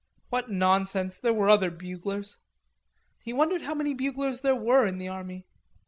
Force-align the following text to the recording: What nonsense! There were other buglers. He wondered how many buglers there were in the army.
What 0.31 0.49
nonsense! 0.49 1.19
There 1.19 1.31
were 1.31 1.47
other 1.47 1.69
buglers. 1.69 2.39
He 3.19 3.33
wondered 3.33 3.61
how 3.61 3.75
many 3.75 3.93
buglers 3.93 4.41
there 4.41 4.55
were 4.55 4.87
in 4.87 4.97
the 4.97 5.07
army. 5.09 5.45